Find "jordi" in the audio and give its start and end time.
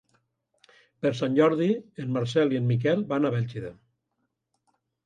1.41-1.67